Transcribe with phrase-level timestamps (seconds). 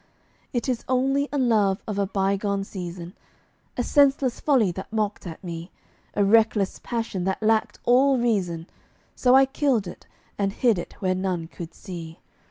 [0.51, 3.13] It is only a love of a by gone season,
[3.77, 5.69] A senseless folly that mocked at me
[6.15, 8.65] A reckless passion that lacked all reason,
[9.15, 10.07] So I killed it,
[10.39, 12.17] and hid it where none could see.